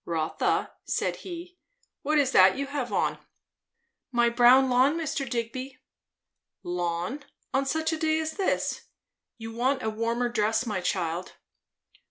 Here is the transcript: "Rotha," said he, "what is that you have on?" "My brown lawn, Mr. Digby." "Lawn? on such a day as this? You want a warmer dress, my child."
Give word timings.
"Rotha," 0.03 0.71
said 0.83 1.17
he, 1.17 1.59
"what 2.01 2.17
is 2.17 2.31
that 2.31 2.57
you 2.57 2.65
have 2.65 2.91
on?" 2.91 3.19
"My 4.11 4.29
brown 4.29 4.67
lawn, 4.67 4.97
Mr. 4.97 5.29
Digby." 5.29 5.77
"Lawn? 6.63 7.23
on 7.53 7.67
such 7.67 7.93
a 7.93 7.99
day 7.99 8.17
as 8.19 8.31
this? 8.31 8.85
You 9.37 9.53
want 9.55 9.83
a 9.83 9.91
warmer 9.91 10.27
dress, 10.27 10.65
my 10.65 10.81
child." 10.81 11.33